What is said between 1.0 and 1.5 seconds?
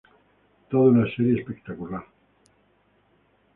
serie